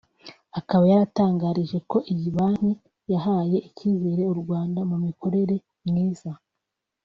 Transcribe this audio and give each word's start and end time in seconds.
akaba 0.59 0.83
yahatangarije 0.91 1.77
ko 1.91 1.97
iyi 2.13 2.27
Bank 2.37 2.61
yahaye 3.13 3.57
icyizere 3.69 4.23
u 4.31 4.35
Rwanda 4.41 4.79
mu 4.89 4.97
mikorere 5.05 5.55
myiza 5.87 6.31